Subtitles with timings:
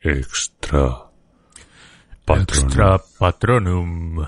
[0.00, 1.10] Extra.
[2.26, 4.24] Extra patronum.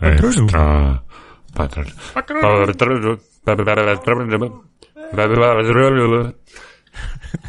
[0.00, 1.02] Extra.
[1.54, 1.86] Patron.
[2.14, 2.46] Patron.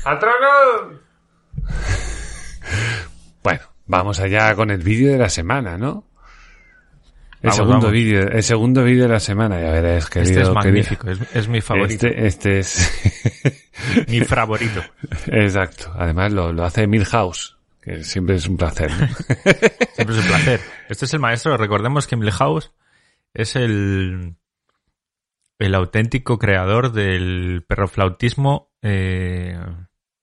[0.03, 0.97] Patronum.
[3.43, 6.05] Bueno, vamos allá con el vídeo de la semana, ¿no?
[7.41, 10.29] El Vamos, segundo vídeo, el segundo vídeo de la semana, ya verás, querido.
[10.31, 12.05] Este es magnífico, es, es mi favorito.
[12.05, 13.57] Este, este es.
[14.07, 14.79] Mi favorito.
[15.25, 15.91] Exacto.
[15.97, 18.91] Además lo, lo hace Milhouse, que siempre es un placer.
[18.91, 19.07] ¿no?
[19.95, 20.59] Siempre es un placer.
[20.87, 21.57] Este es el maestro.
[21.57, 22.71] Recordemos que Milhouse
[23.33, 24.35] es el,
[25.57, 29.57] el auténtico creador del perroflautismo eh,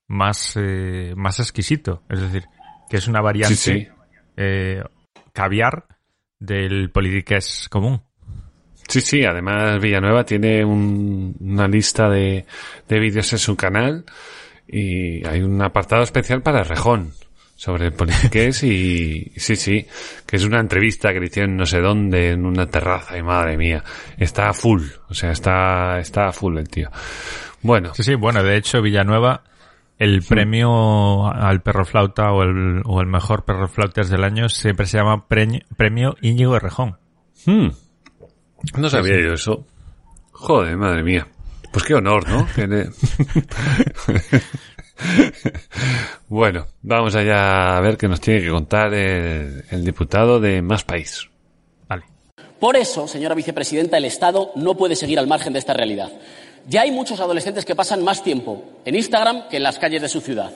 [0.07, 2.05] más, eh, más exquisito.
[2.09, 2.45] Es decir,
[2.88, 3.88] que es una variante Sí, sí.
[4.37, 4.85] eh,
[5.32, 5.87] caviar
[6.38, 8.02] del politiqués común.
[8.88, 12.46] Sí, sí, además Villanueva tiene un- una lista de,
[12.88, 14.05] de vídeos en su canal
[14.66, 17.12] y hay un apartado especial para Rejón
[17.55, 19.87] sobre el politiqués y sí, sí,
[20.27, 23.57] que es una entrevista que le hicieron no sé dónde en una terraza y madre
[23.59, 23.82] mía,
[24.16, 26.88] está full, o sea, está, está full el tío.
[27.63, 29.43] Bueno, Sí, sí, bueno, de hecho Villanueva,
[29.99, 35.27] el premio al perroflauta o el, o el mejor perroflautas del año siempre se llama
[35.29, 36.99] premio Íñigo Errejón.
[37.46, 37.68] hmm,
[38.76, 39.66] no sabía yo eso.
[40.32, 41.26] Joder, madre mía.
[41.73, 42.46] Pues qué honor, ¿no?
[46.29, 50.85] Bueno, vamos allá a ver qué nos tiene que contar el, el diputado de Más
[50.85, 51.29] País.
[51.88, 52.04] Vale.
[52.59, 56.10] Por eso, señora vicepresidenta, el Estado no puede seguir al margen de esta realidad.
[56.69, 60.09] Ya hay muchos adolescentes que pasan más tiempo en Instagram que en las calles de
[60.09, 60.52] su ciudad.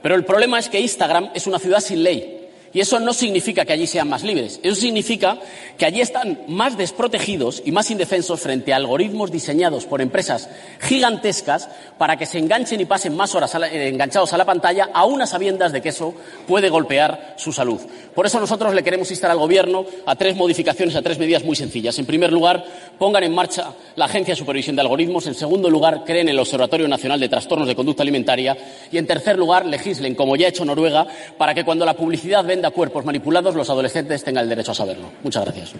[0.00, 2.41] Pero el problema es que Instagram es una ciudad sin ley.
[2.74, 4.58] Y eso no significa que allí sean más libres.
[4.62, 5.38] Eso significa
[5.76, 10.48] que allí están más desprotegidos y más indefensos frente a algoritmos diseñados por empresas
[10.80, 15.20] gigantescas para que se enganchen y pasen más horas eh, enganchados a la pantalla, aún
[15.20, 16.14] a sabiendas de que eso
[16.46, 17.80] puede golpear su salud.
[18.14, 21.56] Por eso nosotros le queremos instar al Gobierno a tres modificaciones, a tres medidas muy
[21.56, 21.98] sencillas.
[21.98, 22.64] En primer lugar,
[22.98, 25.26] pongan en marcha la Agencia de Supervisión de Algoritmos.
[25.26, 28.56] En segundo lugar, creen el Observatorio Nacional de Trastornos de Conducta Alimentaria.
[28.90, 31.06] Y en tercer lugar, legislen, como ya ha hecho Noruega,
[31.36, 35.10] para que cuando la publicidad venda cuerpos manipulados, los adolescentes tengan el derecho a saberlo.
[35.22, 35.74] Muchas gracias.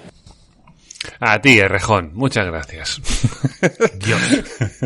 [1.21, 3.01] A ti, Errejón, muchas gracias.
[3.99, 4.21] Dios.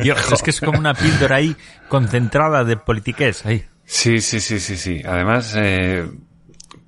[0.03, 1.55] Dios, es que es como una píldora ahí
[1.89, 3.65] concentrada de politiqués ahí.
[3.85, 5.03] Sí, sí, sí, sí, sí.
[5.05, 6.07] Además, eh,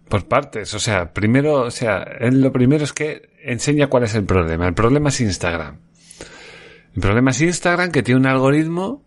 [0.09, 0.75] por partes.
[0.75, 4.67] O sea, primero, o sea, él lo primero es que enseña cuál es el problema.
[4.67, 5.79] El problema es Instagram.
[6.95, 9.05] El problema es Instagram que tiene un algoritmo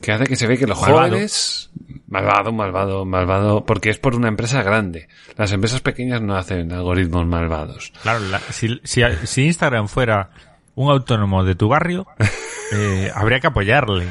[0.00, 1.08] que hace que se ve que los Malvado.
[1.08, 1.70] jóvenes,
[2.10, 5.08] malvado, malvado, malvado, porque es por una empresa grande.
[5.38, 7.92] Las empresas pequeñas no hacen algoritmos malvados.
[8.02, 10.30] Claro, la- si, si, si Instagram fuera
[10.74, 12.06] un autónomo de tu barrio,
[12.72, 14.06] eh, habría que apoyarle.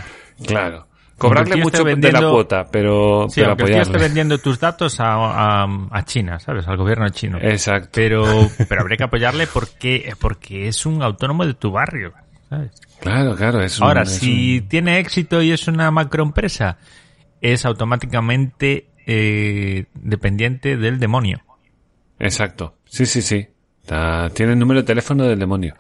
[0.46, 0.88] Claro.
[1.18, 3.98] Cobrarle mucho esté de la vendiendo- cuota, pero, Sí, pero tío esté apoyarle.
[4.00, 6.66] vendiendo tus datos a, a, a China, ¿sabes?
[6.66, 7.38] Al gobierno chino.
[7.42, 7.90] Exacto.
[7.92, 8.24] Pero,
[8.70, 12.14] pero habría que apoyarle porque, porque es un autónomo de tu barrio,
[12.50, 12.72] ¿sabes?
[13.02, 13.62] Claro, claro.
[13.62, 16.78] Es un- Ahora, es si un- tiene éxito y es una macroempresa,
[17.42, 21.42] es automáticamente eh, dependiente del demonio.
[22.20, 22.76] Exacto.
[22.86, 23.48] Sí, sí, sí.
[23.82, 25.76] Está- tiene el número de teléfono del demonio.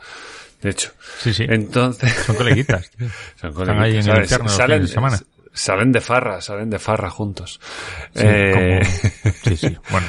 [0.61, 0.91] De hecho.
[1.19, 1.45] Sí, sí.
[1.47, 2.11] Entonces.
[2.13, 2.89] Son coleguitas.
[2.91, 3.07] tío.
[3.35, 4.01] Son Están ahí
[4.47, 5.19] salen, de semana.
[5.53, 7.59] salen de farra, salen de farra juntos.
[8.13, 9.77] Sí, Eh, como- sí, sí.
[9.91, 10.07] Bueno.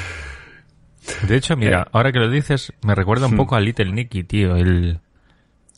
[1.27, 1.89] De hecho, mira, Eh.
[1.93, 4.99] ahora que lo dices, me recuerda un poco a Little Nicky, tío, el,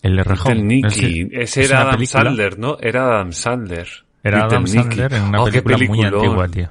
[0.02, 0.68] el Rejón.
[0.68, 1.22] Little Nicky.
[1.32, 2.78] Es- Ese es era Adam película- Sandler, ¿no?
[2.80, 3.88] Era Adam Sandler.
[4.24, 4.66] Era Adam.
[4.68, 6.68] Sandler en una Oh, qué película muy antigua, tío.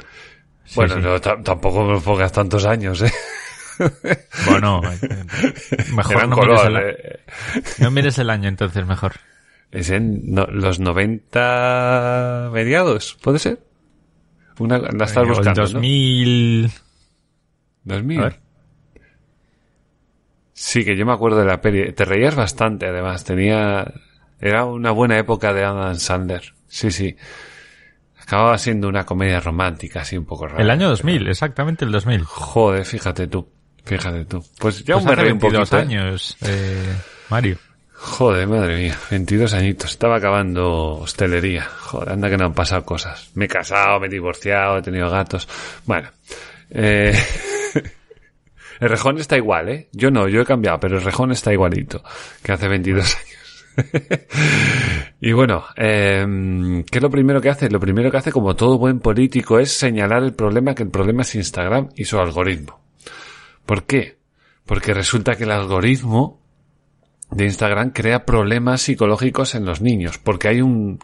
[0.64, 1.00] Sí, bueno, sí.
[1.02, 3.12] no, ta- tampoco me pongas tantos años, ¿eh?
[4.46, 5.24] Bueno, eh,
[5.94, 6.66] mejor Eran no mires, color.
[6.70, 7.20] el, a- eh.
[7.78, 9.12] no mires el año entonces, mejor.
[9.70, 13.58] Es en no- los 90 mediados, ¿puede ser?
[14.58, 15.68] Una, la estás Eh, el buscando, ¿no?
[15.68, 16.70] 2000...
[17.84, 18.20] 2000.
[18.20, 18.40] A ver.
[20.52, 21.92] Sí, que yo me acuerdo de la peli.
[21.92, 23.24] Te reías bastante, además.
[23.24, 23.92] Tenía...
[24.42, 26.52] Era una buena época de Adam Sandler.
[26.66, 27.16] Sí, sí.
[28.20, 30.60] Acababa siendo una comedia romántica, así un poco rara.
[30.62, 32.24] El año 2000, exactamente el 2000.
[32.24, 33.48] Joder, fíjate tú.
[33.84, 34.44] Fíjate tú.
[34.58, 35.78] Pues ya Pues me hace un 22 poquito.
[35.78, 35.80] ¿eh?
[35.80, 36.96] años, eh,
[37.30, 37.56] Mario.
[37.94, 38.98] Joder, madre mía.
[39.12, 39.90] 22 añitos.
[39.92, 41.62] Estaba acabando hostelería.
[41.64, 43.30] Joder, anda que no han pasado cosas.
[43.34, 45.48] Me he casado, me he divorciado, he tenido gatos.
[45.86, 46.10] Bueno.
[46.70, 47.16] Eh...
[48.80, 49.88] El rejón está igual, ¿eh?
[49.92, 52.02] Yo no, yo he cambiado, pero el rejón está igualito
[52.42, 53.31] que hace 22 años.
[55.20, 57.70] y bueno, eh, ¿qué es lo primero que hace?
[57.70, 61.22] Lo primero que hace, como todo buen político, es señalar el problema, que el problema
[61.22, 62.80] es Instagram y su algoritmo.
[63.66, 64.18] ¿Por qué?
[64.66, 66.40] Porque resulta que el algoritmo
[67.30, 70.98] de Instagram crea problemas psicológicos en los niños, porque hay un...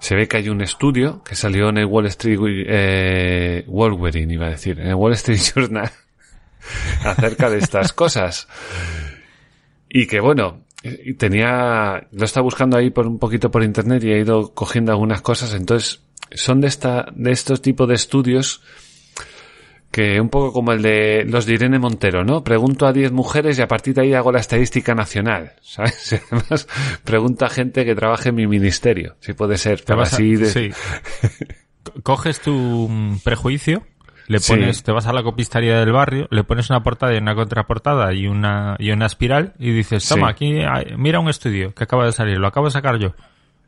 [0.00, 4.46] se ve que hay un estudio que salió en el Wall Street, eh, Wolverine iba
[4.46, 5.90] a decir, en el Wall Street Journal
[7.04, 8.48] acerca de estas cosas.
[9.88, 10.64] Y que bueno,
[11.18, 15.22] tenía, lo está buscando ahí por un poquito por internet y he ido cogiendo algunas
[15.22, 16.02] cosas, entonces
[16.32, 18.62] son de esta, de estos tipos de estudios
[19.94, 22.42] que un poco como el de los de Irene Montero, ¿no?
[22.42, 26.20] Pregunto a 10 mujeres y a partir de ahí hago la estadística nacional, ¿sabes?
[26.30, 26.66] además
[27.04, 30.46] pregunto a gente que trabaje en mi ministerio, si puede ser, pero así de...
[30.46, 30.70] Sí.
[32.02, 32.90] Coges tu
[33.22, 33.86] prejuicio,
[34.26, 37.34] le pones, te vas a la copistería del barrio, le pones una portada y una
[37.34, 40.60] contraportada y una, y una espiral y dices, toma, aquí,
[40.96, 43.14] mira un estudio que acaba de salir, lo acabo de sacar yo.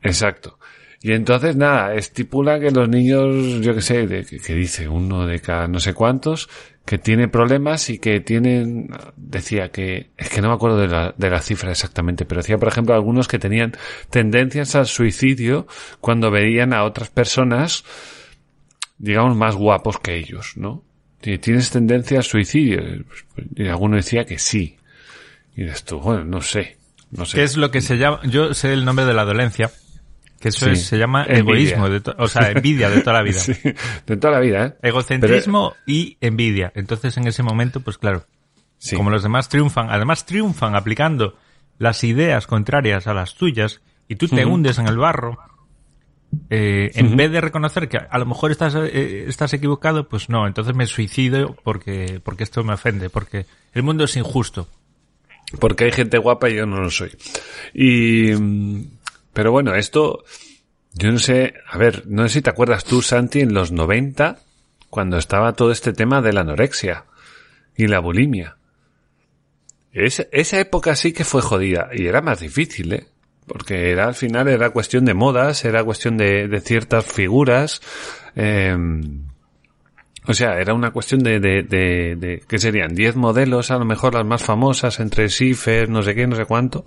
[0.01, 0.57] Exacto.
[1.01, 5.39] Y entonces, nada, estipula que los niños, yo qué sé, de, que, dice uno de
[5.39, 6.49] cada no sé cuántos,
[6.85, 11.13] que tiene problemas y que tienen, decía que, es que no me acuerdo de la,
[11.15, 13.73] de la cifra exactamente, pero decía, por ejemplo, algunos que tenían
[14.09, 15.67] tendencias al suicidio
[16.01, 17.83] cuando veían a otras personas,
[18.97, 20.83] digamos, más guapos que ellos, ¿no?
[21.19, 22.81] ¿Tienes tendencia al suicidio?
[23.55, 24.77] Y alguno decía que sí.
[25.55, 26.77] Y dices tú, bueno, no sé.
[27.11, 27.37] No sé.
[27.37, 28.21] ¿Qué es lo que se llama?
[28.25, 29.71] Yo sé el nombre de la dolencia
[30.39, 33.41] que eso se llama egoísmo, de o sea, envidia de toda la vida.
[34.05, 34.73] de toda la vida, ¿eh?
[34.83, 36.71] Egocentrismo y envidia.
[36.75, 38.25] Entonces, en ese momento, pues claro,
[38.95, 41.35] como los demás triunfan, además triunfan aplicando
[41.79, 45.37] las ideas contrarias a las tuyas y tú te hundes en el barro,
[46.49, 50.47] eh, en vez de reconocer que a lo mejor estás, eh, estás equivocado, pues no,
[50.47, 54.67] entonces me suicido porque, porque esto me ofende, porque el mundo es injusto.
[55.59, 57.11] Porque hay gente guapa y yo no lo soy.
[57.73, 58.33] Y,
[59.31, 60.23] pero bueno, esto,
[60.93, 64.39] yo no sé, a ver, no sé si te acuerdas tú, Santi, en los 90,
[64.89, 67.05] cuando estaba todo este tema de la anorexia
[67.77, 68.57] y la bulimia.
[69.93, 73.07] esa época sí que fue jodida y era más difícil, ¿eh?
[73.47, 77.81] Porque era al final era cuestión de modas, era cuestión de, de ciertas figuras.
[78.35, 78.75] Eh,
[80.27, 82.93] o sea, era una cuestión de, de, de, de ¿qué serían?
[82.93, 86.43] 10 modelos, a lo mejor las más famosas, entre Schiffer, no sé qué, no sé
[86.43, 86.83] cuánto.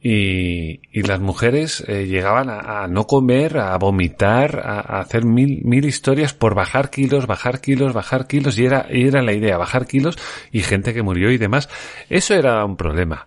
[0.00, 5.84] Y, y las mujeres eh, llegaban a, no comer, a vomitar, a, hacer mil, mil
[5.84, 9.86] historias por bajar kilos, bajar kilos, bajar kilos, y era, y era la idea, bajar
[9.88, 10.16] kilos
[10.52, 11.68] y gente que murió y demás.
[12.08, 13.26] Eso era un problema.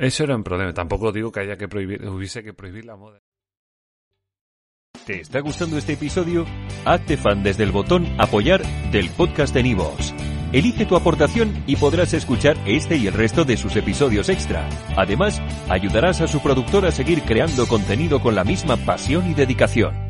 [0.00, 0.72] Eso era un problema.
[0.72, 3.20] Tampoco digo que haya que prohibir, hubiese que prohibir la moda.
[5.04, 6.46] ¿Te está gustando este episodio?
[6.86, 8.62] Hazte fan desde el botón apoyar
[8.92, 10.14] del podcast de Nivos.
[10.52, 14.66] Elige tu aportación y podrás escuchar este y el resto de sus episodios extra.
[14.96, 20.09] Además, ayudarás a su productor a seguir creando contenido con la misma pasión y dedicación.